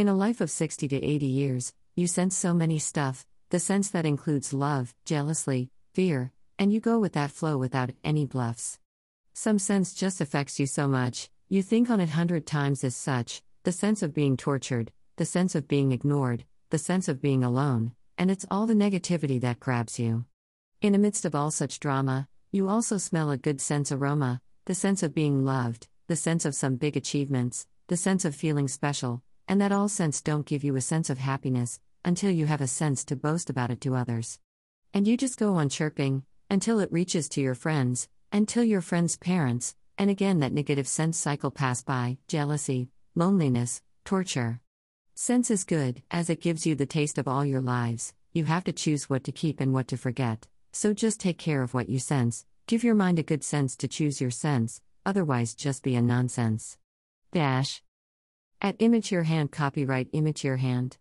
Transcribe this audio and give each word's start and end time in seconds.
In 0.00 0.08
a 0.08 0.14
life 0.14 0.40
of 0.40 0.50
60 0.50 0.88
to 0.88 0.96
80 0.96 1.26
years, 1.26 1.74
you 1.94 2.06
sense 2.06 2.34
so 2.34 2.54
many 2.54 2.78
stuff, 2.78 3.26
the 3.50 3.60
sense 3.60 3.90
that 3.90 4.06
includes 4.06 4.54
love, 4.54 4.94
jealousy, 5.04 5.68
fear, 5.92 6.32
and 6.58 6.72
you 6.72 6.80
go 6.80 6.98
with 6.98 7.12
that 7.12 7.30
flow 7.30 7.58
without 7.58 7.90
any 8.02 8.24
bluffs. 8.24 8.78
Some 9.34 9.58
sense 9.58 9.92
just 9.92 10.22
affects 10.22 10.58
you 10.58 10.64
so 10.64 10.88
much, 10.88 11.28
you 11.50 11.62
think 11.62 11.90
on 11.90 12.00
it 12.00 12.08
hundred 12.08 12.46
times 12.46 12.82
as 12.82 12.96
such, 12.96 13.42
the 13.64 13.72
sense 13.72 14.02
of 14.02 14.14
being 14.14 14.38
tortured, 14.38 14.90
the 15.16 15.26
sense 15.26 15.54
of 15.54 15.68
being 15.68 15.92
ignored, 15.92 16.46
the 16.70 16.78
sense 16.78 17.06
of 17.06 17.20
being 17.20 17.44
alone, 17.44 17.92
and 18.16 18.30
it's 18.30 18.46
all 18.50 18.64
the 18.66 18.72
negativity 18.72 19.38
that 19.42 19.60
grabs 19.60 19.98
you. 19.98 20.24
In 20.80 20.94
the 20.94 20.98
midst 20.98 21.26
of 21.26 21.34
all 21.34 21.50
such 21.50 21.78
drama, 21.78 22.26
you 22.50 22.70
also 22.70 22.96
smell 22.96 23.30
a 23.30 23.36
good 23.36 23.60
sense 23.60 23.92
aroma, 23.92 24.40
the 24.64 24.74
sense 24.74 25.02
of 25.02 25.14
being 25.14 25.44
loved, 25.44 25.88
the 26.06 26.16
sense 26.16 26.46
of 26.46 26.54
some 26.54 26.76
big 26.76 26.96
achievements, 26.96 27.66
the 27.88 27.98
sense 27.98 28.24
of 28.24 28.34
feeling 28.34 28.66
special, 28.66 29.22
and 29.50 29.60
that 29.60 29.72
all 29.72 29.88
sense 29.88 30.22
don't 30.22 30.46
give 30.46 30.62
you 30.62 30.76
a 30.76 30.80
sense 30.80 31.10
of 31.10 31.18
happiness 31.18 31.80
until 32.04 32.30
you 32.30 32.46
have 32.46 32.60
a 32.60 32.68
sense 32.68 33.04
to 33.04 33.16
boast 33.16 33.50
about 33.50 33.68
it 33.68 33.80
to 33.80 33.96
others. 33.96 34.38
And 34.94 35.08
you 35.08 35.16
just 35.16 35.40
go 35.40 35.54
on 35.54 35.68
chirping 35.68 36.22
until 36.48 36.78
it 36.78 36.92
reaches 36.92 37.28
to 37.30 37.40
your 37.40 37.56
friends, 37.56 38.08
until 38.30 38.62
your 38.62 38.80
friends' 38.80 39.16
parents, 39.16 39.74
and 39.98 40.08
again 40.08 40.38
that 40.38 40.52
negative 40.52 40.86
sense 40.86 41.18
cycle 41.18 41.50
pass 41.50 41.82
by 41.82 42.18
jealousy, 42.28 42.90
loneliness, 43.16 43.82
torture. 44.04 44.60
Sense 45.16 45.50
is 45.50 45.64
good, 45.64 46.00
as 46.12 46.30
it 46.30 46.40
gives 46.40 46.64
you 46.64 46.76
the 46.76 46.86
taste 46.86 47.18
of 47.18 47.26
all 47.26 47.44
your 47.44 47.60
lives. 47.60 48.14
You 48.32 48.44
have 48.44 48.62
to 48.64 48.72
choose 48.72 49.10
what 49.10 49.24
to 49.24 49.32
keep 49.32 49.60
and 49.60 49.74
what 49.74 49.88
to 49.88 49.96
forget. 49.96 50.46
So 50.70 50.94
just 50.94 51.18
take 51.18 51.38
care 51.38 51.64
of 51.64 51.74
what 51.74 51.88
you 51.88 51.98
sense. 51.98 52.46
Give 52.68 52.84
your 52.84 52.94
mind 52.94 53.18
a 53.18 53.24
good 53.24 53.42
sense 53.42 53.74
to 53.78 53.88
choose 53.88 54.20
your 54.20 54.30
sense, 54.30 54.80
otherwise, 55.04 55.54
just 55.56 55.82
be 55.82 55.96
a 55.96 56.00
nonsense. 56.00 56.78
Dash. 57.32 57.82
At 58.62 58.76
Image 58.78 59.10
Your 59.10 59.22
Hand, 59.22 59.52
copyright 59.52 60.10
Image 60.12 60.44
Your 60.44 60.58
Hand. 60.58 60.98